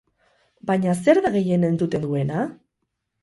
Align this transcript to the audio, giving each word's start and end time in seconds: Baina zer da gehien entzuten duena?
Baina 0.69 0.95
zer 1.03 1.19
da 1.27 1.31
gehien 1.35 1.67
entzuten 1.69 2.07
duena? 2.09 2.47